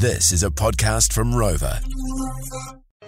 This 0.00 0.32
is 0.32 0.42
a 0.42 0.50
podcast 0.50 1.12
from 1.12 1.34
Rover. 1.34 1.78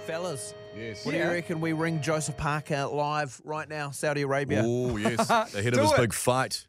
Fellas, 0.07 0.55
Yes. 0.77 1.05
what 1.05 1.13
do 1.13 1.19
you 1.19 1.25
reckon 1.25 1.61
we 1.61 1.73
ring 1.73 2.01
Joseph 2.03 2.37
Parker 2.37 2.87
live 2.87 3.41
right 3.45 3.69
now, 3.69 3.91
Saudi 3.91 4.23
Arabia? 4.23 4.63
Oh, 4.65 4.97
yes. 4.97 5.29
Ahead 5.55 5.75
Do 5.75 5.81
of 5.81 5.85
his 5.87 5.93
it. 5.93 5.97
big 5.99 6.13
fight. 6.13 6.67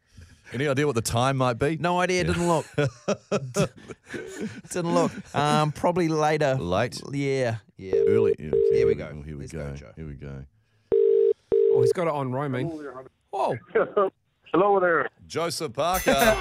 Any 0.52 0.68
idea 0.68 0.86
what 0.86 0.94
the 0.94 1.02
time 1.02 1.36
might 1.38 1.54
be? 1.58 1.76
No 1.78 1.98
idea, 2.00 2.24
didn't 2.24 2.46
look. 2.46 2.66
didn't 4.70 4.94
look. 4.94 5.12
Um, 5.34 5.72
probably 5.72 6.08
later. 6.08 6.54
Late? 6.54 7.00
Yeah, 7.12 7.56
yeah. 7.76 7.94
Early. 8.06 8.34
Yeah, 8.38 8.48
okay. 8.48 8.76
Here 8.76 8.86
we 8.86 8.94
go. 8.94 9.10
Oh, 9.18 9.22
here 9.22 9.34
we 9.36 9.40
Let's 9.42 9.52
go. 9.52 9.70
go, 9.70 9.76
Joe. 9.76 9.92
Here 9.96 10.06
we 10.06 10.14
go. 10.14 10.44
Oh, 10.94 11.80
he's 11.80 11.92
got 11.92 12.06
it 12.06 12.12
on 12.14 12.30
roaming. 12.32 12.68
Whoa. 13.30 13.56
Hello 14.52 14.78
there. 14.80 15.08
Joseph 15.26 15.72
Parker. 15.72 16.36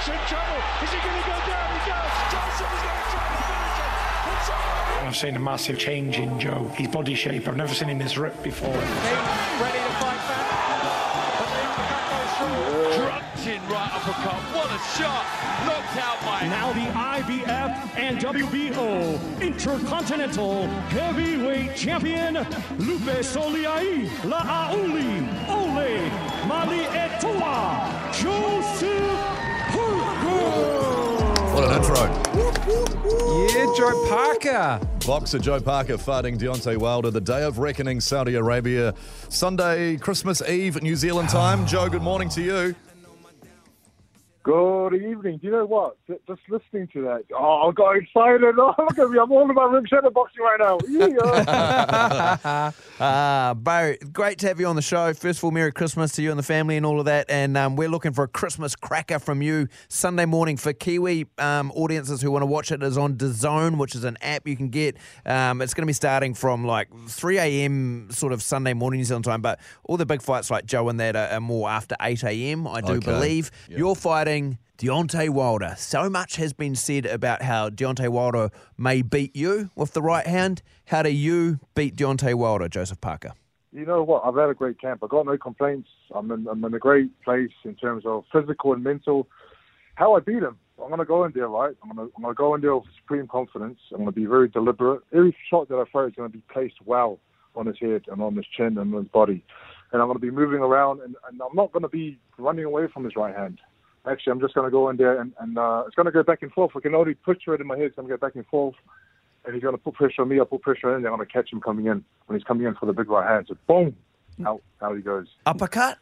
Shot 0.00 0.08
from 0.08 0.08
Parker. 0.08 0.08
And 0.08 0.08
White's 0.08 0.08
in 0.08 0.20
trouble. 0.28 0.60
Is 0.82 0.90
he 0.90 0.98
going 0.98 1.12
to 1.12 1.28
go 1.28 1.36
down? 1.46 1.68
He 1.76 1.90
does. 1.90 2.12
Johnson 2.32 2.66
is 2.66 2.80
going 2.80 2.96
to 2.96 3.06
try 3.10 3.26
to 3.28 3.42
finish 3.50 3.78
it. 3.80 3.92
It's 4.32 4.48
over. 4.48 5.06
I've 5.06 5.16
seen 5.16 5.36
a 5.36 5.40
massive 5.40 5.78
change 5.78 6.18
in 6.18 6.40
Joe. 6.40 6.68
His 6.74 6.88
body 6.88 7.14
shape. 7.14 7.48
I've 7.48 7.56
never 7.56 7.74
seen 7.74 7.88
him 7.88 7.98
this 7.98 8.16
ripped 8.16 8.42
before. 8.42 8.70
Ready 8.70 8.80
to 8.80 9.92
fight 10.00 10.22
back. 10.28 10.48
But 11.38 11.48
the 11.52 11.62
uppercut 11.68 12.04
goes 12.10 12.32
through. 12.38 13.04
Dropped 13.04 13.46
in 13.46 13.60
right 13.68 13.92
uppercut. 13.92 14.40
What 14.56 14.70
a 14.70 14.78
shot. 14.96 15.24
Knocked 15.66 15.96
out 15.98 16.20
by 16.22 16.46
Now 16.48 16.72
the 16.72 16.86
IBF 16.88 17.98
and 17.98 18.18
WBO 18.18 19.40
Intercontinental 19.42 20.66
Heavyweight 20.88 21.76
Champion 21.76 22.34
Lupe 22.78 23.20
Soliai 23.20 24.08
La'auli 24.22 25.28
Ole 25.50 26.10
Mali 26.46 26.84
Etoa 26.86 28.12
Joseph 28.14 29.10
Parker. 29.10 29.49
What 31.60 31.72
an 31.72 31.76
intro. 31.76 32.06
Yeah, 33.52 33.66
Joe 33.76 34.08
Parker. 34.08 34.80
Boxer 35.06 35.38
Joe 35.38 35.60
Parker 35.60 35.98
fighting 35.98 36.38
Deontay 36.38 36.78
Wilder 36.78 37.10
the 37.10 37.20
day 37.20 37.42
of 37.42 37.58
reckoning, 37.58 38.00
Saudi 38.00 38.36
Arabia. 38.36 38.94
Sunday, 39.28 39.98
Christmas 39.98 40.40
Eve, 40.40 40.82
New 40.82 40.96
Zealand 40.96 41.28
time. 41.28 41.66
Joe, 41.66 41.90
good 41.90 42.00
morning 42.00 42.30
to 42.30 42.40
you. 42.40 42.74
Good 44.42 44.94
evening. 44.94 45.36
Do 45.36 45.46
you 45.48 45.50
know 45.52 45.66
what? 45.66 45.96
Just 46.08 46.40
listening 46.48 46.88
to 46.94 47.02
that, 47.02 47.24
oh, 47.38 47.68
I 47.68 47.72
got 47.72 47.96
excited. 47.96 48.40
Oh, 48.58 48.74
look 48.78 48.98
at 48.98 49.10
me. 49.10 49.18
I'm 49.18 49.30
all 49.32 49.50
about 49.50 49.70
rim 49.70 49.84
shadow 49.86 50.08
boxing 50.10 50.42
right 50.42 50.58
now. 50.58 50.78
Yeah. 50.88 52.70
Uh, 52.98 53.54
Bo, 53.54 53.94
great 54.12 54.38
to 54.38 54.48
have 54.48 54.58
you 54.60 54.66
on 54.66 54.76
the 54.76 54.82
show. 54.82 55.12
First 55.14 55.38
of 55.40 55.44
all, 55.44 55.50
Merry 55.50 55.72
Christmas 55.72 56.12
to 56.12 56.22
you 56.22 56.30
and 56.30 56.38
the 56.38 56.42
family 56.44 56.76
and 56.76 56.84
all 56.86 56.98
of 56.98 57.06
that. 57.06 57.30
And 57.30 57.56
um, 57.56 57.76
we're 57.76 57.88
looking 57.88 58.12
for 58.12 58.24
a 58.24 58.28
Christmas 58.28 58.74
cracker 58.76 59.18
from 59.18 59.40
you 59.42 59.68
Sunday 59.88 60.24
morning 60.26 60.56
for 60.56 60.72
Kiwi 60.72 61.26
um, 61.38 61.70
audiences 61.72 62.20
who 62.22 62.30
want 62.30 62.42
to 62.42 62.46
watch 62.46 62.70
it. 62.72 62.82
Is 62.82 62.96
on 62.98 63.14
DAZN, 63.16 63.76
which 63.78 63.94
is 63.94 64.04
an 64.04 64.16
app 64.22 64.46
you 64.48 64.56
can 64.56 64.68
get. 64.68 64.96
Um, 65.26 65.60
it's 65.62 65.74
going 65.74 65.82
to 65.82 65.86
be 65.86 65.92
starting 65.94 66.34
from 66.34 66.64
like 66.66 66.88
3 67.08 67.38
a.m. 67.38 68.08
sort 68.10 68.32
of 68.32 68.42
Sunday 68.42 68.72
morning 68.74 68.98
New 69.00 69.04
Zealand 69.04 69.24
time. 69.24 69.42
But 69.42 69.60
all 69.84 69.96
the 69.96 70.06
big 70.06 70.22
fights 70.22 70.50
like 70.50 70.64
Joe 70.66 70.88
and 70.88 70.98
that 71.00 71.16
are, 71.16 71.28
are 71.28 71.40
more 71.40 71.68
after 71.70 71.96
8 72.00 72.22
a.m. 72.24 72.66
I 72.66 72.80
do 72.80 72.92
Okay. 72.94 73.06
believe. 73.10 73.50
Yep. 73.68 73.78
You're 73.78 73.94
fighting 74.30 74.58
Deontay 74.78 75.28
Wilder. 75.28 75.74
So 75.76 76.08
much 76.08 76.36
has 76.36 76.52
been 76.52 76.76
said 76.76 77.04
about 77.04 77.42
how 77.42 77.68
Deontay 77.68 78.08
Wilder 78.08 78.50
may 78.78 79.02
beat 79.02 79.34
you 79.34 79.70
with 79.74 79.92
the 79.92 80.00
right 80.00 80.24
hand. 80.26 80.62
How 80.86 81.02
do 81.02 81.10
you 81.10 81.58
beat 81.74 81.96
Deontay 81.96 82.34
Wilder, 82.34 82.68
Joseph 82.68 83.00
Parker? 83.00 83.32
you 83.72 83.84
know 83.84 84.04
what? 84.04 84.24
I've 84.24 84.36
had 84.36 84.48
a 84.48 84.54
great 84.54 84.80
camp. 84.80 85.00
I've 85.02 85.10
got 85.10 85.26
no 85.26 85.36
complaints. 85.36 85.88
I'm 86.14 86.30
in, 86.30 86.46
I'm 86.46 86.64
in 86.64 86.74
a 86.74 86.78
great 86.78 87.10
place 87.22 87.50
in 87.64 87.74
terms 87.74 88.04
of 88.06 88.24
physical 88.32 88.72
and 88.72 88.84
mental. 88.84 89.26
How 89.96 90.16
I 90.16 90.20
beat 90.20 90.42
him? 90.44 90.56
I'm 90.80 90.88
going 90.88 90.98
to 91.00 91.04
go 91.04 91.24
in 91.24 91.32
there, 91.34 91.48
right? 91.48 91.74
I'm 91.82 91.96
going 91.96 92.08
to 92.08 92.14
I'm 92.16 92.24
to 92.24 92.34
go 92.34 92.54
in 92.54 92.60
there 92.60 92.76
with 92.76 92.84
supreme 93.00 93.26
confidence. 93.26 93.78
I'm 93.90 93.98
going 93.98 94.08
to 94.08 94.12
be 94.12 94.26
very 94.26 94.48
deliberate. 94.48 95.02
Every 95.12 95.36
shot 95.50 95.68
that 95.68 95.76
I 95.76 95.84
throw 95.90 96.06
is 96.06 96.14
going 96.14 96.30
to 96.30 96.36
be 96.36 96.42
placed 96.52 96.76
well 96.84 97.18
on 97.56 97.66
his 97.66 97.76
head 97.80 98.02
and 98.08 98.22
on 98.22 98.36
his 98.36 98.46
chin 98.56 98.78
and 98.78 98.94
on 98.94 99.02
his 99.02 99.08
body. 99.08 99.44
And 99.92 100.00
I'm 100.00 100.06
going 100.06 100.18
to 100.18 100.22
be 100.22 100.30
moving 100.30 100.60
around, 100.60 101.00
and, 101.00 101.16
and 101.28 101.40
I'm 101.42 101.54
not 101.54 101.72
going 101.72 101.82
to 101.82 101.88
be 101.88 102.18
running 102.38 102.64
away 102.64 102.86
from 102.92 103.04
his 103.04 103.16
right 103.16 103.34
hand. 103.34 103.58
Actually, 104.06 104.32
I'm 104.32 104.40
just 104.40 104.54
going 104.54 104.66
to 104.66 104.70
go 104.70 104.88
in 104.88 104.96
there, 104.96 105.20
and, 105.20 105.32
and 105.40 105.58
uh, 105.58 105.84
it's 105.86 105.94
going 105.94 106.06
to 106.06 106.12
go 106.12 106.22
back 106.22 106.42
and 106.42 106.50
forth. 106.52 106.72
I 106.74 106.80
can 106.80 106.94
already 106.94 107.14
picture 107.14 107.54
it 107.54 107.60
in 107.60 107.66
my 107.66 107.76
head. 107.76 107.86
It's 107.86 107.96
going 107.96 108.08
to 108.08 108.16
go 108.16 108.26
back 108.26 108.34
and 108.34 108.46
forth 108.46 108.74
and 109.44 109.54
he's 109.54 109.62
going 109.62 109.74
to 109.74 109.82
put 109.82 109.94
pressure 109.94 110.22
on 110.22 110.28
me. 110.28 110.38
I'll 110.38 110.46
put 110.46 110.62
pressure 110.62 110.90
on 110.90 110.96
him. 110.96 111.02
They're 111.02 111.10
going 111.10 111.26
to 111.26 111.32
catch 111.32 111.52
him 111.52 111.60
coming 111.60 111.86
in 111.86 112.04
when 112.26 112.38
he's 112.38 112.44
coming 112.44 112.66
in 112.66 112.74
for 112.74 112.86
the 112.86 112.92
big 112.92 113.08
right 113.08 113.28
hand. 113.28 113.46
So 113.48 113.56
boom, 113.66 113.96
out, 114.44 114.62
out 114.82 114.96
he 114.96 115.02
goes. 115.02 115.26
Uppercut? 115.46 115.98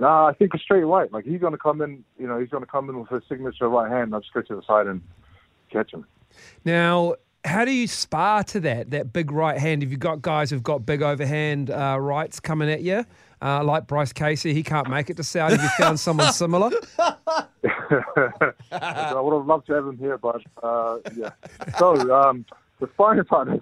Nah, 0.00 0.28
I 0.28 0.32
think 0.34 0.54
a 0.54 0.58
straight 0.58 0.84
right. 0.84 1.12
Like 1.12 1.24
he's 1.24 1.40
going 1.40 1.52
to 1.52 1.58
come 1.58 1.80
in. 1.80 2.04
You 2.18 2.28
know, 2.28 2.38
he's 2.38 2.50
going 2.50 2.62
to 2.62 2.70
come 2.70 2.88
in 2.88 3.00
with 3.00 3.08
his 3.08 3.22
signature 3.28 3.68
right 3.68 3.90
hand. 3.90 4.14
I'll 4.14 4.20
just 4.20 4.32
go 4.32 4.42
to 4.42 4.56
the 4.56 4.62
side 4.62 4.86
and 4.86 5.02
catch 5.70 5.92
him. 5.92 6.06
Now, 6.64 7.14
how 7.44 7.64
do 7.64 7.72
you 7.72 7.86
spar 7.86 8.44
to 8.44 8.60
that, 8.60 8.90
that 8.90 9.12
big 9.12 9.30
right 9.30 9.58
hand? 9.58 9.82
If 9.82 9.90
you've 9.90 10.00
got 10.00 10.22
guys 10.22 10.50
who've 10.50 10.62
got 10.62 10.84
big 10.84 11.02
overhand 11.02 11.70
uh, 11.70 11.98
rights 12.00 12.40
coming 12.40 12.70
at 12.70 12.82
you? 12.82 13.04
Uh, 13.40 13.62
like 13.62 13.86
Bryce 13.86 14.12
Casey, 14.12 14.52
he 14.52 14.64
can't 14.64 14.90
make 14.90 15.10
it 15.10 15.16
to 15.16 15.22
Saudi. 15.22 15.56
Have 15.56 15.62
you 15.62 15.70
found 15.78 16.00
someone 16.00 16.32
similar? 16.32 16.70
I 16.98 17.46
would 19.20 19.36
have 19.36 19.46
loved 19.46 19.66
to 19.68 19.74
have 19.74 19.86
him 19.86 19.96
here, 19.96 20.18
but 20.18 20.42
uh, 20.62 20.98
yeah. 21.16 21.30
So 21.78 22.12
um, 22.12 22.44
the 22.80 22.88
sparring 22.94 23.24
partners, 23.24 23.60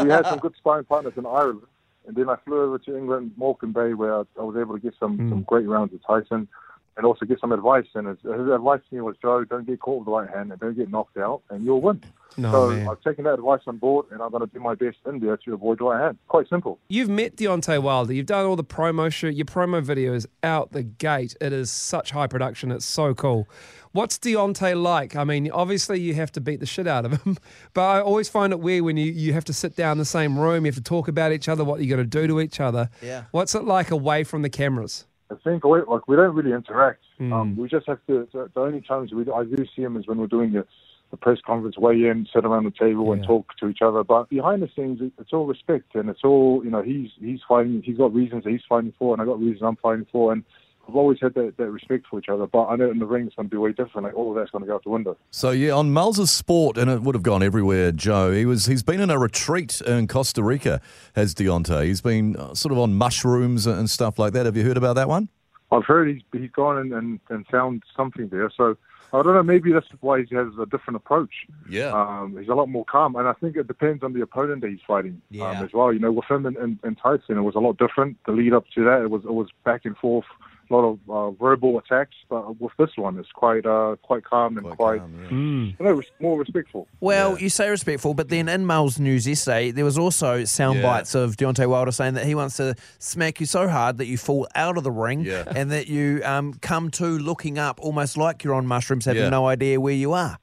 we 0.00 0.10
had 0.10 0.26
some 0.26 0.38
good 0.38 0.54
sparring 0.56 0.84
partners 0.84 1.14
in 1.16 1.26
Ireland, 1.26 1.62
and 2.06 2.14
then 2.14 2.28
I 2.28 2.36
flew 2.44 2.62
over 2.62 2.78
to 2.78 2.96
England, 2.96 3.32
Morecambe 3.36 3.72
Bay, 3.72 3.94
where 3.94 4.14
I, 4.14 4.22
I 4.38 4.42
was 4.42 4.56
able 4.56 4.74
to 4.74 4.80
get 4.80 4.94
some 4.98 5.16
some 5.28 5.42
great 5.42 5.66
rounds 5.66 5.92
with 5.92 6.06
Tyson, 6.06 6.46
and 6.96 7.04
also 7.04 7.26
get 7.26 7.40
some 7.40 7.52
advice. 7.52 7.86
And 7.94 8.06
his, 8.06 8.18
his 8.22 8.48
advice 8.48 8.80
to 8.88 8.94
me 8.94 9.00
was, 9.00 9.16
Joe, 9.20 9.44
don't 9.44 9.66
get 9.66 9.80
caught 9.80 9.98
with 9.98 10.06
the 10.06 10.12
right 10.12 10.28
hand, 10.28 10.50
and 10.50 10.60
don't 10.60 10.76
get 10.76 10.90
knocked 10.90 11.16
out, 11.16 11.42
and 11.50 11.64
you'll 11.64 11.80
win. 11.80 12.02
No, 12.38 12.52
so 12.52 12.70
man. 12.70 12.88
I've 12.88 13.00
taken 13.00 13.24
that 13.24 13.34
advice 13.34 13.60
on 13.66 13.78
board, 13.78 14.06
and 14.10 14.20
I'm 14.20 14.30
going 14.30 14.46
to 14.46 14.52
do 14.52 14.60
my 14.60 14.74
best 14.74 14.98
in 15.06 15.20
there 15.20 15.36
to 15.38 15.54
avoid 15.54 15.80
right 15.80 16.00
hand. 16.00 16.18
Quite 16.28 16.48
simple. 16.48 16.78
You've 16.88 17.08
met 17.08 17.36
Deontay 17.36 17.80
Wilder. 17.82 18.12
You've 18.12 18.26
done 18.26 18.44
all 18.44 18.56
the 18.56 18.64
promo 18.64 19.12
shoot. 19.12 19.34
Your 19.34 19.46
promo 19.46 19.82
video 19.82 20.12
is 20.12 20.26
out 20.42 20.72
the 20.72 20.82
gate. 20.82 21.34
It 21.40 21.52
is 21.52 21.70
such 21.70 22.10
high 22.10 22.26
production. 22.26 22.70
It's 22.70 22.84
so 22.84 23.14
cool. 23.14 23.48
What's 23.92 24.18
Deontay 24.18 24.80
like? 24.80 25.16
I 25.16 25.24
mean, 25.24 25.50
obviously 25.50 25.98
you 25.98 26.12
have 26.14 26.30
to 26.32 26.40
beat 26.40 26.60
the 26.60 26.66
shit 26.66 26.86
out 26.86 27.06
of 27.06 27.22
him, 27.22 27.38
but 27.72 27.82
I 27.82 28.00
always 28.02 28.28
find 28.28 28.52
it 28.52 28.60
weird 28.60 28.84
when 28.84 28.98
you, 28.98 29.10
you 29.10 29.32
have 29.32 29.44
to 29.46 29.54
sit 29.54 29.74
down 29.74 29.92
in 29.92 29.98
the 29.98 30.04
same 30.04 30.38
room. 30.38 30.66
You 30.66 30.68
have 30.68 30.76
to 30.76 30.82
talk 30.82 31.08
about 31.08 31.32
each 31.32 31.48
other, 31.48 31.64
what 31.64 31.80
you're 31.80 31.96
going 31.96 32.08
to 32.08 32.20
do 32.20 32.26
to 32.26 32.40
each 32.40 32.60
other. 32.60 32.90
Yeah. 33.00 33.24
What's 33.30 33.54
it 33.54 33.64
like 33.64 33.90
away 33.90 34.24
from 34.24 34.42
the 34.42 34.50
cameras? 34.50 35.06
I 35.30 35.34
think 35.42 35.64
we- 35.64 35.80
like 35.82 36.06
we 36.08 36.16
don't 36.16 36.34
really 36.34 36.52
interact. 36.52 37.02
Um, 37.32 37.56
we 37.56 37.68
just 37.68 37.86
have 37.88 37.98
to. 38.06 38.28
The, 38.32 38.50
the 38.54 38.60
only 38.60 38.80
times 38.80 39.12
we 39.12 39.22
I 39.30 39.44
do 39.44 39.64
see 39.74 39.82
him 39.82 39.96
is 39.96 40.06
when 40.06 40.18
we're 40.18 40.26
doing 40.26 40.52
the, 40.52 40.64
the 41.10 41.16
press 41.16 41.38
conference, 41.44 41.76
weigh 41.78 42.04
in, 42.04 42.26
sit 42.32 42.44
around 42.44 42.64
the 42.64 42.70
table, 42.70 43.12
and 43.12 43.22
talk 43.26 43.56
to 43.58 43.68
each 43.68 43.82
other. 43.82 44.04
But 44.04 44.28
behind 44.28 44.62
the 44.62 44.68
scenes, 44.76 45.00
it's 45.18 45.32
all 45.32 45.46
respect, 45.46 45.94
and 45.94 46.08
it's 46.08 46.22
all 46.24 46.62
you 46.64 46.70
know. 46.70 46.82
He's 46.82 47.10
he's 47.18 47.40
fighting. 47.48 47.82
He's 47.84 47.98
got 47.98 48.14
reasons 48.14 48.44
that 48.44 48.50
he's 48.50 48.64
fighting 48.68 48.92
for, 48.98 49.14
and 49.14 49.22
I 49.22 49.24
got 49.24 49.40
reasons 49.40 49.62
I'm 49.62 49.76
fighting 49.76 50.06
for, 50.12 50.32
and 50.32 50.44
we've 50.86 50.96
always 50.96 51.18
had 51.20 51.34
that, 51.34 51.56
that 51.56 51.70
respect 51.70 52.06
for 52.08 52.18
each 52.18 52.28
other. 52.28 52.46
But 52.46 52.66
I 52.66 52.76
know 52.76 52.90
in 52.90 52.98
the 52.98 53.06
ring 53.06 53.26
it's 53.26 53.36
going 53.36 53.48
to 53.48 53.50
be 53.50 53.56
way 53.56 53.70
different. 53.72 54.04
Like 54.04 54.14
all 54.14 54.30
of 54.30 54.36
that's 54.36 54.50
going 54.50 54.62
to 54.62 54.68
go 54.68 54.74
out 54.74 54.84
the 54.84 54.90
window. 54.90 55.16
So 55.30 55.50
yeah, 55.50 55.72
on 55.72 55.92
Mul's 55.92 56.30
sport, 56.30 56.76
and 56.78 56.90
it 56.90 57.02
would 57.02 57.14
have 57.14 57.22
gone 57.22 57.42
everywhere. 57.42 57.92
Joe, 57.92 58.32
he 58.32 58.46
was 58.46 58.66
he's 58.66 58.82
been 58.82 59.00
in 59.00 59.10
a 59.10 59.18
retreat 59.18 59.80
in 59.80 60.08
Costa 60.08 60.42
Rica. 60.42 60.80
Has 61.14 61.34
Deontay? 61.34 61.84
He's 61.86 62.00
been 62.00 62.36
uh, 62.36 62.54
sort 62.54 62.72
of 62.72 62.78
on 62.78 62.94
mushrooms 62.94 63.66
and 63.66 63.88
stuff 63.90 64.18
like 64.18 64.32
that. 64.32 64.46
Have 64.46 64.56
you 64.56 64.64
heard 64.64 64.76
about 64.76 64.94
that 64.94 65.08
one? 65.08 65.28
I've 65.72 65.84
heard 65.84 66.08
he's 66.08 66.22
he's 66.32 66.50
gone 66.50 66.78
and, 66.78 66.92
and, 66.92 67.20
and 67.28 67.46
found 67.48 67.82
something 67.96 68.28
there. 68.28 68.50
So 68.56 68.76
I 69.12 69.22
don't 69.22 69.34
know. 69.34 69.42
Maybe 69.42 69.72
that's 69.72 69.86
why 70.00 70.22
he 70.22 70.34
has 70.34 70.48
a 70.60 70.66
different 70.66 70.96
approach. 70.96 71.32
Yeah. 71.68 71.92
Um, 71.92 72.36
he's 72.38 72.48
a 72.48 72.54
lot 72.54 72.68
more 72.68 72.84
calm, 72.84 73.16
and 73.16 73.26
I 73.28 73.32
think 73.34 73.56
it 73.56 73.66
depends 73.66 74.02
on 74.02 74.12
the 74.12 74.20
opponent 74.20 74.60
that 74.62 74.70
he's 74.70 74.80
fighting 74.86 75.22
Yeah. 75.30 75.50
um, 75.50 75.64
as 75.64 75.72
well. 75.72 75.92
You 75.92 75.98
know, 76.00 76.12
with 76.12 76.30
him 76.30 76.44
and, 76.46 76.56
and, 76.56 76.78
and 76.82 76.98
Tyson, 76.98 77.36
it 77.38 77.42
was 77.42 77.54
a 77.54 77.60
lot 77.60 77.78
different. 77.78 78.16
The 78.26 78.32
lead 78.32 78.52
up 78.52 78.64
to 78.74 78.84
that, 78.84 79.02
it 79.02 79.10
was 79.10 79.24
it 79.24 79.32
was 79.32 79.48
back 79.64 79.84
and 79.84 79.96
forth, 79.96 80.24
lot 80.74 80.84
of 80.84 80.98
uh, 81.08 81.30
verbal 81.32 81.78
attacks. 81.78 82.14
But 82.28 82.60
with 82.60 82.72
this 82.78 82.90
one, 82.96 83.18
it's 83.18 83.30
quite 83.32 83.64
uh, 83.66 83.96
quite 84.02 84.24
calm 84.24 84.56
and 84.58 84.66
quite, 84.76 85.00
calm, 85.00 85.14
yeah. 85.22 85.30
you 85.30 85.74
know, 85.84 85.92
res- 85.92 86.10
more 86.20 86.38
respectful. 86.38 86.86
Well, 87.00 87.32
Yeah. 87.32 87.38
you 87.44 87.48
say 87.50 87.68
respectful, 87.70 88.14
but 88.14 88.28
then 88.28 88.48
in 88.48 88.66
Mel's 88.66 88.98
news 88.98 89.26
essay, 89.28 89.70
there 89.70 89.84
was 89.84 89.98
also 89.98 90.44
sound 90.44 90.78
Yeah. 90.78 90.82
bites 90.84 91.14
of 91.14 91.36
Deontay 91.36 91.68
Wilder 91.68 91.92
saying 91.92 92.14
that 92.14 92.26
he 92.26 92.34
wants 92.34 92.56
to 92.58 92.74
smack 92.98 93.40
you 93.40 93.46
so 93.46 93.68
hard 93.68 93.98
that 93.98 94.06
you 94.06 94.16
fall 94.18 94.46
out 94.54 94.76
of 94.78 94.84
the 94.84 94.92
ring 94.92 95.20
Yeah. 95.22 95.44
and 95.56 95.70
that 95.70 95.86
you 95.88 96.20
um, 96.24 96.54
come 96.54 96.90
to 96.92 97.06
looking 97.06 97.58
up 97.58 97.78
almost 97.80 98.16
like 98.16 98.42
you're 98.44 98.54
on 98.54 98.66
mushrooms, 98.66 99.04
having 99.04 99.22
Yeah. 99.22 99.28
no 99.30 99.46
idea 99.46 99.80
where 99.80 99.94
you 99.94 100.12
are. 100.12 100.38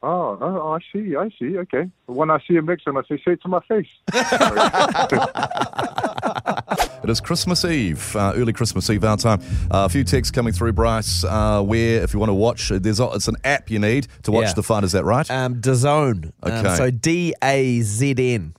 Oh, 0.00 0.38
oh, 0.40 0.72
I 0.74 0.78
see, 0.92 1.16
I 1.16 1.28
see. 1.40 1.58
Okay. 1.58 1.90
When 2.06 2.30
I 2.30 2.38
see 2.46 2.54
him 2.54 2.66
next 2.66 2.84
time, 2.84 2.96
I 2.96 3.02
say, 3.08 3.16
say 3.24 3.32
it 3.32 3.42
to 3.42 3.48
my 3.48 3.58
face. 3.68 3.88
It 7.08 7.12
is 7.12 7.20
Christmas 7.22 7.64
Eve, 7.64 8.14
uh, 8.16 8.34
early 8.36 8.52
Christmas 8.52 8.90
Eve 8.90 9.02
our 9.02 9.16
time. 9.16 9.40
Uh, 9.70 9.86
a 9.86 9.88
few 9.88 10.04
texts 10.04 10.30
coming 10.30 10.52
through, 10.52 10.74
Bryce. 10.74 11.24
Uh, 11.24 11.62
where, 11.62 12.02
if 12.02 12.12
you 12.12 12.20
want 12.20 12.28
to 12.28 12.34
watch, 12.34 12.68
there's 12.68 13.00
a- 13.00 13.10
it's 13.14 13.28
an 13.28 13.36
app 13.44 13.70
you 13.70 13.78
need 13.78 14.08
to 14.24 14.30
watch 14.30 14.48
Yeah. 14.48 14.52
the 14.52 14.62
fight. 14.62 14.84
Is 14.84 14.92
that 14.92 15.06
right? 15.06 15.28
Um, 15.30 15.54
DAZN. 15.54 16.32
Um, 16.42 16.52
Okay. 16.52 16.76
so 16.76 16.90
D 16.90 17.32
A 17.42 17.80
Z 17.80 18.14
N. 18.18 18.52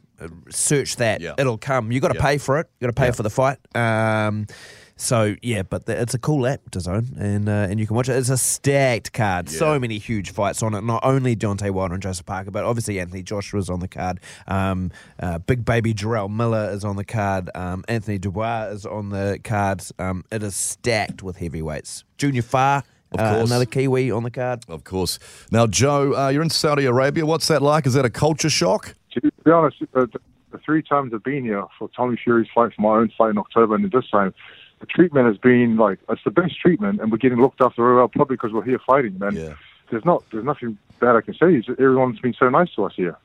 Search 0.49 0.95
that. 0.95 1.21
Yeah. 1.21 1.33
It'll 1.37 1.59
come. 1.59 1.91
You 1.91 1.99
got 1.99 2.07
to 2.07 2.17
Yeah. 2.17 2.25
pay 2.25 2.37
for 2.39 2.57
it. 2.57 2.67
You 2.79 2.87
got 2.87 2.95
to 2.95 2.99
pay 2.99 3.11
for 3.11 3.21
the 3.21 3.29
fight. 3.29 3.59
Um, 3.75 4.47
So 4.99 5.35
yeah, 5.41 5.63
but 5.63 5.85
the, 5.85 5.99
it's 5.99 6.13
a 6.13 6.19
cool 6.19 6.45
app, 6.45 6.59
DAZN, 6.71 7.17
and 7.17 7.47
uh, 7.47 7.67
and 7.69 7.79
you 7.79 7.87
can 7.87 7.95
watch 7.95 8.09
it. 8.09 8.17
It's 8.17 8.29
a 8.29 8.37
stacked 8.37 9.13
card. 9.13 9.49
So 9.49 9.79
many 9.79 9.97
huge 9.97 10.31
fights 10.31 10.61
on 10.61 10.73
it. 10.75 10.83
Not 10.83 10.99
only 11.05 11.37
Deontay 11.37 11.71
Wilder 11.71 11.93
and 11.93 12.03
Joseph 12.03 12.25
Parker, 12.25 12.51
but 12.51 12.65
obviously 12.65 12.99
Anthony 12.99 13.23
Joshua 13.23 13.61
is 13.61 13.69
on 13.69 13.79
the 13.79 13.87
card. 13.87 14.19
Um, 14.45 14.91
uh, 15.17 15.39
Big 15.39 15.63
Baby 15.63 15.93
Jarrell 15.93 16.29
Miller 16.29 16.69
is 16.71 16.83
on 16.83 16.97
the 16.97 17.05
card. 17.05 17.49
Um, 17.55 17.85
Anthony 17.87 18.17
Dubois 18.17 18.65
is 18.71 18.85
on 18.85 19.09
the 19.09 19.39
card. 19.41 19.81
Um, 19.97 20.25
it 20.33 20.43
is 20.43 20.57
stacked 20.57 21.23
with 21.23 21.37
heavyweights. 21.37 22.03
Junior 22.17 22.41
Fa, 22.41 22.83
Of 23.13 23.21
uh, 23.21 23.43
another 23.45 23.65
Kiwi 23.65 24.11
on 24.11 24.23
the 24.23 24.31
card. 24.31 24.65
Of 24.67 24.83
course. 24.83 25.17
Now, 25.49 25.65
Joe, 25.65 26.13
uh, 26.13 26.27
you're 26.27 26.43
in 26.43 26.49
Saudi 26.49 26.83
Arabia. 26.83 27.25
What's 27.25 27.47
that 27.47 27.61
like? 27.61 27.87
Is 27.87 27.93
that 27.93 28.03
a 28.03 28.09
culture 28.09 28.49
shock? 28.49 28.95
To 29.13 29.21
be 29.21 29.51
honest, 29.51 29.77
the, 29.93 30.09
the 30.51 30.57
three 30.57 30.83
times 30.83 31.13
I've 31.13 31.23
been 31.23 31.43
here 31.43 31.63
for 31.77 31.89
Tommy 31.95 32.19
Fury's 32.21 32.49
fight, 32.53 32.73
for 32.75 32.81
my 32.81 32.97
own 32.97 33.11
fight 33.17 33.29
in 33.29 33.37
October, 33.37 33.75
and 33.75 33.89
this 33.89 34.09
time, 34.11 34.33
the 34.79 34.85
treatment 34.85 35.27
has 35.27 35.37
been 35.37 35.77
like 35.77 35.99
it's 36.09 36.23
the 36.23 36.31
best 36.31 36.59
treatment, 36.59 37.01
and 37.01 37.11
we're 37.11 37.17
getting 37.17 37.39
looked 37.41 37.61
after 37.61 37.83
very 37.83 37.95
well, 37.97 38.07
probably 38.07 38.35
because 38.35 38.51
we're 38.53 38.63
here 38.63 38.79
fighting. 38.85 39.17
Man, 39.19 39.35
Yeah. 39.35 39.53
there's 39.91 40.05
not, 40.05 40.23
there's 40.31 40.45
nothing 40.45 40.77
bad 40.99 41.15
I 41.15 41.21
can 41.21 41.33
say. 41.33 41.61
Everyone's 41.79 42.19
been 42.19 42.33
so 42.37 42.49
nice 42.49 42.73
to 42.75 42.83
us 42.85 42.93
here. 42.95 43.17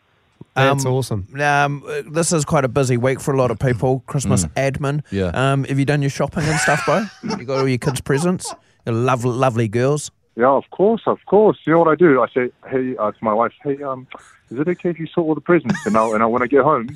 That's 0.55 0.85
Um, 0.87 0.93
awesome. 0.93 1.27
Um, 1.41 1.85
this 2.11 2.33
is 2.33 2.45
quite 2.45 2.65
a 2.65 2.69
busy 2.69 2.97
week 2.97 3.21
for 3.21 3.35
a 3.35 3.37
lot 3.37 3.51
of 3.51 3.59
people. 3.59 4.03
Christmas 4.07 4.45
admin. 4.57 5.03
Yeah. 5.11 5.27
Um, 5.35 5.65
have 5.65 5.79
you 5.79 5.85
done 5.85 6.01
your 6.03 6.11
shopping 6.11 6.45
and 6.45 6.59
stuff, 6.61 6.85
bro? 6.87 7.05
you 7.39 7.45
got 7.45 7.59
all 7.59 7.69
your 7.69 7.79
kids' 7.79 8.01
presents. 8.01 8.55
Your 8.87 8.95
lovely, 8.95 9.31
lovely 9.33 9.67
girls. 9.69 10.11
Yeah, 10.37 10.49
of 10.51 10.65
course, 10.71 11.03
of 11.07 11.19
course. 11.27 11.59
You 11.67 11.73
know 11.73 11.79
what 11.81 11.89
I 11.89 11.95
do? 11.95 12.21
I 12.23 12.27
say, 12.29 12.51
hey, 12.69 12.97
uh, 12.97 13.11
to 13.13 13.19
my 13.23 13.33
wife, 13.33 13.53
hey, 13.63 13.83
um, 13.83 14.07
is 14.51 14.59
it 14.59 14.69
okay 14.69 14.91
if 14.91 14.99
you 14.99 15.07
sort 15.07 15.27
all 15.27 15.35
the 15.35 15.41
presents? 15.41 15.85
And 15.87 15.97
I, 15.97 16.07
and 16.11 16.23
I, 16.23 16.27
when 16.27 16.43
I 16.43 16.47
get 16.47 16.63
home, 16.63 16.89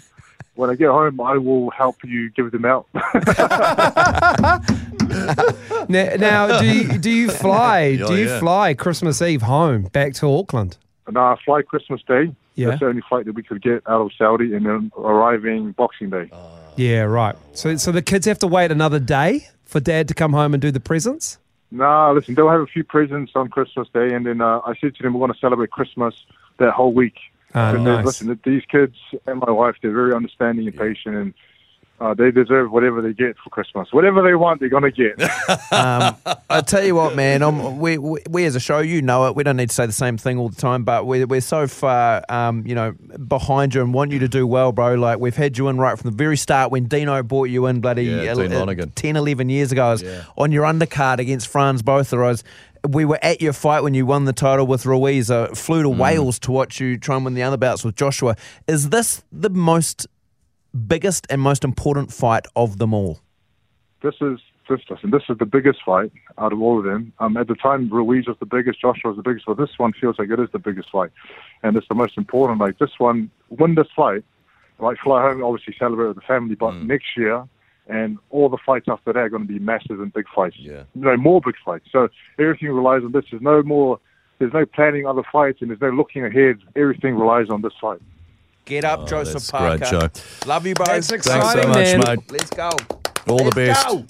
when 0.59 0.71
I 0.71 0.75
get 0.75 0.89
home, 0.89 1.21
I 1.21 1.37
will 1.37 1.71
help 1.71 2.03
you 2.05 2.31
give 2.31 2.51
them 2.51 2.65
out. 2.65 2.87
Now, 5.89 6.17
now 6.17 6.61
do 6.61 6.67
you 6.67 6.99
do 6.99 7.11
you 7.11 7.31
fly? 7.45 7.99
Oh, 8.03 8.09
do 8.09 8.17
you 8.17 8.27
yeah. 8.27 8.39
fly 8.41 8.75
Christmas 8.75 9.23
Eve 9.23 9.41
home 9.41 9.85
back 9.85 10.13
to 10.15 10.27
Auckland? 10.27 10.77
No, 11.11 11.21
I 11.21 11.37
fly 11.45 11.63
Christmas 11.63 12.03
Day. 12.07 12.35
Yeah. 12.57 12.69
That's 12.69 12.81
the 12.81 12.89
only 12.89 13.03
flight 13.09 13.25
that 13.25 13.35
we 13.35 13.43
could 13.43 13.63
get 13.63 13.83
out 13.87 14.03
of 14.03 14.11
Saudi, 14.19 14.55
and 14.55 14.67
then 14.67 14.93
arriving 14.99 15.73
Boxing 15.73 16.11
Day. 16.11 16.31
Yeah, 16.77 17.03
right. 17.03 17.37
So 17.55 17.77
so 17.77 17.91
the 17.91 18.03
kids 18.03 18.27
have 18.27 18.39
to 18.41 18.47
wait 18.47 18.71
another 18.71 18.99
day 18.99 19.49
for 19.65 19.81
dad 19.81 20.09
to 20.09 20.15
come 20.15 20.33
home 20.33 20.53
and 20.55 20.61
do 20.61 20.71
the 20.71 20.81
presents? 20.81 21.39
Nah, 21.71 22.11
listen, 22.13 22.35
they'll 22.35 22.51
have 22.51 22.61
a 22.61 22.67
few 22.67 22.85
presents 22.85 23.33
on 23.35 23.49
Christmas 23.49 23.89
Day, 23.95 24.13
and 24.15 24.27
then 24.27 24.41
uh, 24.41 24.61
I 24.67 24.75
said 24.81 24.95
to 24.97 25.03
them, 25.03 25.15
we're 25.15 25.21
going 25.21 25.33
to 25.33 25.39
celebrate 25.39 25.71
Christmas 25.71 26.15
that 26.59 26.73
whole 26.73 26.93
week. 26.93 27.17
And 27.55 27.87
they- 27.87 27.91
nice. 27.91 28.05
Listen, 28.05 28.41
these 28.45 28.63
kids 28.71 28.95
and 29.27 29.41
my 29.41 29.51
wife, 29.51 29.77
they're 29.83 29.93
very 29.93 30.15
understanding 30.15 30.67
and 30.67 30.77
patient, 30.77 31.15
and 31.17 31.35
uh, 32.01 32.15
they 32.15 32.31
deserve 32.31 32.71
whatever 32.71 33.03
they 33.03 33.13
get 33.13 33.37
for 33.43 33.51
Christmas. 33.51 33.89
Whatever 33.93 34.23
they 34.23 34.37
want, 34.37 34.61
they're 34.61 34.69
going 34.69 34.85
to 34.85 34.91
get. 34.93 35.19
Um, 35.71 36.17
I 36.51 36.61
tell 36.63 36.83
you 36.83 36.95
what, 36.95 37.15
man. 37.15 37.43
I'm, 37.43 37.79
we, 37.79 37.99
we 37.99 38.21
we 38.29 38.45
as 38.47 38.57
a 38.57 38.61
show, 38.61 38.79
you 38.79 39.03
know 39.03 39.27
it. 39.29 39.37
We 39.37 39.45
don't 39.45 39.57
need 39.57 39.69
to 39.69 39.75
say 39.75 39.87
the 39.87 39.93
same 39.93 40.17
thing 40.17 40.39
all 40.39 40.49
the 40.49 40.57
time, 40.61 40.83
but 40.83 41.07
we're 41.07 41.27
we're 41.27 41.41
so 41.43 41.69
far, 41.69 42.25
um, 42.31 42.67
you 42.67 42.75
know, 42.75 42.93
behind 43.29 43.75
you 43.75 43.83
and 43.83 43.93
want 43.95 44.11
you 44.11 44.19
to 44.21 44.29
do 44.29 44.47
well, 44.47 44.73
bro. 44.73 44.95
Like 44.95 45.19
we've 45.21 45.37
had 45.37 45.59
you 45.59 45.69
in 45.69 45.77
right 45.79 45.97
from 45.99 46.11
the 46.11 46.17
very 46.17 46.37
start 46.37 46.73
when 46.73 46.85
Dino 46.87 47.23
brought 47.23 47.51
you 47.51 47.67
in, 47.67 47.81
bloody 47.81 48.05
Yeah, 48.05 48.33
uh, 48.33 48.35
Dean 48.49 48.53
uh, 48.53 48.87
10, 48.95 49.17
11 49.17 49.49
years 49.51 49.71
ago. 49.73 49.85
I 49.89 49.91
was 49.93 50.05
on 50.37 50.51
your 50.53 50.65
undercard 50.65 51.19
against 51.19 51.49
Frans 51.49 51.83
Botha. 51.83 52.17
I 52.17 52.21
was. 52.29 52.45
We 52.87 53.05
were 53.05 53.19
at 53.23 53.41
your 53.41 53.53
fight 53.53 53.83
when 53.83 53.95
you 53.95 54.05
won 54.07 54.25
the 54.25 54.33
title 54.33 54.67
with 54.67 54.85
Ruiz. 54.87 55.31
I 55.31 55.49
flew 55.49 55.81
Mm. 55.81 55.83
to 55.83 55.89
Wales 55.91 56.39
to 56.41 56.53
watch 56.53 56.81
you 56.81 56.99
try 56.99 57.17
and 57.17 57.25
win 57.25 57.35
the 57.35 57.43
other 57.43 57.57
bouts 57.57 57.85
with 57.85 57.97
Joshua. 57.97 58.37
Is 58.67 58.91
this 58.91 59.23
the 59.33 59.51
most 59.51 60.07
biggest 60.87 61.27
and 61.31 61.41
most 61.41 61.65
important 61.65 62.13
fight 62.13 62.47
of 62.55 62.79
them 62.79 62.93
all? 62.95 63.21
this 64.01 64.15
is 64.21 64.39
this 64.69 64.81
listen, 64.91 65.11
this 65.11 65.23
is 65.29 65.39
the 65.39 65.47
biggest 65.47 65.81
fight 65.85 66.13
out 66.37 66.53
of 66.53 66.61
all 66.63 66.79
of 66.79 66.85
them. 66.85 67.13
Um, 67.21 67.37
at 67.39 67.49
the 67.49 67.55
time, 67.55 67.89
Ruiz 67.91 68.27
was 68.29 68.37
the 68.39 68.47
biggest, 68.47 68.81
Joshua 68.81 69.11
was 69.11 69.17
the 69.17 69.23
biggest, 69.23 69.47
but 69.47 69.57
this 69.57 69.71
one 69.79 69.93
feels 69.95 70.19
like 70.19 70.29
it 70.31 70.39
is 70.39 70.51
the 70.53 70.59
biggest 70.59 70.91
fight, 70.91 71.11
and 71.63 71.75
it's 71.77 71.89
the 71.89 71.95
most 71.95 72.17
important. 72.19 72.61
Like 72.61 72.79
this 72.79 72.91
one, 72.99 73.31
win 73.49 73.75
this 73.77 73.89
fight, 73.97 74.23
like 74.79 74.99
fly 74.99 75.23
home, 75.23 75.43
obviously 75.43 75.75
celebrate 75.79 76.09
with 76.09 76.17
the 76.17 76.23
family, 76.23 76.55
but 76.55 76.75
next 76.77 77.17
year. 77.17 77.45
And 77.89 78.19
all 78.31 78.49
the 78.51 78.59
fights 78.67 78.87
after 78.89 79.13
that 79.15 79.19
are 79.19 79.29
going 79.31 79.47
to 79.47 79.53
be 79.53 79.59
massive 79.59 80.01
and 80.01 80.13
big 80.13 80.27
fights. 80.35 80.57
Yeah. 80.59 80.83
You 80.95 81.03
know, 81.03 81.17
more 81.17 81.41
big 81.41 81.55
fights. 81.65 81.87
So 81.91 82.09
everything 82.39 82.69
relies 82.71 83.03
on 83.03 83.13
this. 83.13 83.25
There's 83.31 83.43
no 83.43 83.63
more, 83.63 83.99
there's 84.39 84.53
no 84.53 84.67
planning 84.67 85.07
other 85.07 85.23
fights 85.33 85.63
and 85.63 85.71
there's 85.71 85.81
no 85.81 85.89
looking 85.91 86.25
ahead. 86.25 86.59
Everything 86.77 87.15
relies 87.15 87.49
on 87.49 87.63
this 87.63 87.73
fight. 87.81 88.01
Get 88.67 88.85
up, 88.85 89.01
oh, 89.01 89.07
Joseph 89.07 89.37
Oh, 89.55 89.77
that's 89.77 89.91
Parker. 89.91 90.09
great, 90.09 90.13
Joe. 90.15 90.49
Love 90.49 90.67
you, 90.67 90.75
bro. 90.75 90.85
That's 90.85 91.09
Thanks 91.09 91.25
so 91.25 91.39
much, 91.39 91.57
man. 91.67 92.01
mate. 92.01 92.31
Let's 92.31 92.51
go. 92.51 92.69
All 93.27 93.39
the 93.39 93.45
Let's 93.45 93.55
best. 93.57 93.89
go. 93.89 94.05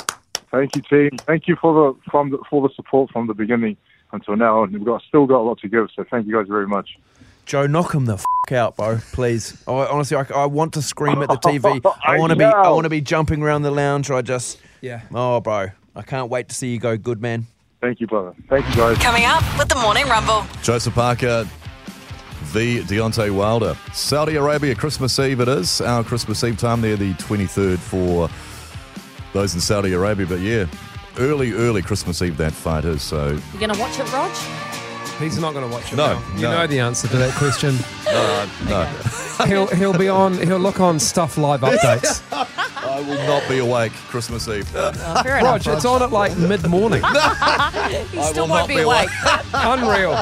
Thank 0.50 0.74
you, 0.74 0.82
team. 0.82 1.18
Thank 1.26 1.46
you 1.46 1.54
for 1.60 1.92
the 1.94 2.10
from 2.10 2.30
the, 2.30 2.38
for 2.50 2.66
the 2.66 2.74
support 2.74 3.10
from 3.12 3.26
the 3.28 3.34
beginning 3.34 3.76
until 4.12 4.34
now, 4.36 4.62
and 4.64 4.72
we've 4.72 4.84
got 4.84 5.02
still 5.02 5.26
got 5.26 5.38
a 5.40 5.44
lot 5.44 5.58
to 5.60 5.68
give. 5.68 5.88
So 5.94 6.04
thank 6.10 6.26
you 6.26 6.32
guys 6.34 6.48
very 6.48 6.66
much. 6.66 6.98
Joe, 7.46 7.66
knock 7.66 7.94
him 7.94 8.06
the 8.06 8.14
f- 8.14 8.24
out, 8.52 8.76
bro. 8.76 8.98
Please. 9.12 9.62
I, 9.66 9.72
honestly, 9.72 10.16
I, 10.16 10.24
I 10.34 10.46
want 10.46 10.74
to 10.74 10.82
scream 10.82 11.22
at 11.22 11.28
the 11.28 11.36
TV. 11.36 11.80
I 12.02 12.14
I 12.14 12.18
want 12.18 12.30
to 12.30 12.36
be. 12.36 12.44
I 12.44 12.70
want 12.70 12.84
to 12.84 12.90
be 12.90 13.00
jumping 13.00 13.42
around 13.42 13.62
the 13.62 13.70
lounge. 13.70 14.10
I 14.10 14.22
just. 14.22 14.58
Yeah. 14.80 15.02
Oh, 15.14 15.40
bro. 15.40 15.68
I 15.96 16.02
can't 16.02 16.30
wait 16.30 16.48
to 16.48 16.54
see 16.54 16.72
you 16.72 16.78
go 16.78 16.96
good, 16.96 17.20
man. 17.20 17.46
Thank 17.80 18.00
you, 18.00 18.06
brother. 18.06 18.34
Thank 18.48 18.68
you, 18.68 18.74
guys. 18.76 18.98
Coming 18.98 19.24
up 19.24 19.42
with 19.58 19.68
the 19.68 19.76
Morning 19.76 20.06
Rumble. 20.08 20.44
Joseph 20.62 20.94
Parker 20.94 21.44
v. 22.48 22.80
Deontay 22.80 23.30
Wilder. 23.34 23.76
Saudi 23.92 24.36
Arabia, 24.36 24.74
Christmas 24.74 25.18
Eve 25.18 25.40
it 25.40 25.48
is. 25.48 25.80
Our 25.80 26.02
Christmas 26.02 26.42
Eve 26.42 26.58
time 26.58 26.80
there, 26.80 26.96
the 26.96 27.12
23rd 27.14 27.78
for 27.78 28.28
those 29.32 29.54
in 29.54 29.60
Saudi 29.60 29.92
Arabia. 29.92 30.26
But 30.26 30.40
yeah, 30.40 30.66
early, 31.18 31.52
early 31.52 31.82
Christmas 31.82 32.22
Eve 32.22 32.36
that 32.38 32.52
fight 32.52 32.84
is. 32.84 33.02
So 33.02 33.38
You're 33.52 33.60
going 33.60 33.74
to 33.74 33.80
watch 33.80 33.98
it, 33.98 34.12
Rog? 34.12 34.32
He's 35.18 35.38
not 35.38 35.52
going 35.52 35.68
to 35.68 35.72
watch 35.74 35.92
it. 35.92 35.96
No, 35.96 36.14
now. 36.14 36.22
You 36.36 36.42
no. 36.42 36.50
know 36.52 36.66
the 36.66 36.78
answer 36.80 37.08
to 37.08 37.16
that 37.16 37.34
question. 37.34 37.76
no, 38.06 38.48
no. 38.68 39.44
he'll 39.46 39.66
he'll 39.68 39.98
be 39.98 40.08
on. 40.08 40.34
He'll 40.34 40.58
look 40.58 40.80
on 40.80 40.98
stuff 41.00 41.36
live 41.36 41.60
updates. 41.62 42.22
I 42.30 43.00
will 43.00 43.26
not 43.26 43.48
be 43.48 43.58
awake 43.58 43.92
Christmas 43.92 44.48
Eve. 44.48 44.68
Oh, 44.74 44.92
fair 45.22 45.42
Rog, 45.42 45.66
it's 45.66 45.84
on 45.84 46.02
at 46.02 46.10
like 46.12 46.36
mid 46.36 46.66
morning. 46.68 47.02
He 47.88 48.22
still 48.22 48.44
will 48.44 48.50
won't 48.50 48.62
not 48.62 48.68
be 48.68 48.76
be 48.76 48.80
awake. 48.82 49.08
Unreal. 49.54 50.12